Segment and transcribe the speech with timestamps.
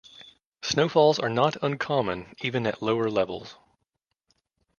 [0.63, 3.55] Snowfalls are not uncommon even at lower levels.